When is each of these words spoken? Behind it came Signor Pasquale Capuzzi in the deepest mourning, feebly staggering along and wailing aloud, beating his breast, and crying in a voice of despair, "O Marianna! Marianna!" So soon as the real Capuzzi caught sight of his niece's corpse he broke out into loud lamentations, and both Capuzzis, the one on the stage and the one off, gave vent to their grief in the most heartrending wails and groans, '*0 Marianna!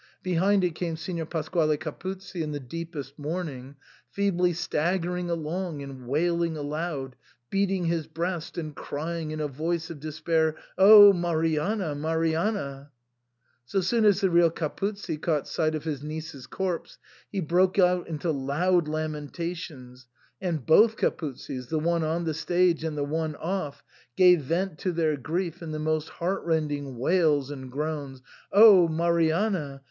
Behind 0.23 0.63
it 0.63 0.71
came 0.73 0.97
Signor 0.97 1.27
Pasquale 1.27 1.77
Capuzzi 1.77 2.41
in 2.41 2.53
the 2.53 2.59
deepest 2.59 3.19
mourning, 3.19 3.75
feebly 4.09 4.51
staggering 4.51 5.29
along 5.29 5.83
and 5.83 6.07
wailing 6.07 6.57
aloud, 6.57 7.15
beating 7.51 7.85
his 7.85 8.07
breast, 8.07 8.57
and 8.57 8.75
crying 8.75 9.29
in 9.29 9.39
a 9.39 9.47
voice 9.47 9.91
of 9.91 9.99
despair, 9.99 10.55
"O 10.75 11.13
Marianna! 11.13 11.93
Marianna!" 11.93 12.89
So 13.67 13.79
soon 13.81 14.03
as 14.05 14.21
the 14.21 14.31
real 14.31 14.49
Capuzzi 14.49 15.17
caught 15.17 15.47
sight 15.47 15.75
of 15.75 15.83
his 15.83 16.01
niece's 16.01 16.47
corpse 16.47 16.97
he 17.31 17.39
broke 17.39 17.77
out 17.77 18.07
into 18.07 18.31
loud 18.31 18.87
lamentations, 18.87 20.07
and 20.41 20.65
both 20.65 20.97
Capuzzis, 20.97 21.67
the 21.69 21.77
one 21.77 22.03
on 22.03 22.23
the 22.23 22.33
stage 22.33 22.83
and 22.83 22.97
the 22.97 23.03
one 23.03 23.35
off, 23.35 23.83
gave 24.17 24.41
vent 24.41 24.79
to 24.79 24.91
their 24.93 25.15
grief 25.15 25.61
in 25.61 25.69
the 25.69 25.77
most 25.77 26.09
heartrending 26.09 26.97
wails 26.97 27.51
and 27.51 27.71
groans, 27.71 28.23
'*0 28.55 28.87
Marianna! 28.87 29.79